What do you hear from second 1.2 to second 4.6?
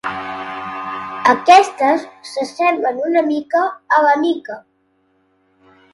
Aquestes s'assemblen una mica a la mica.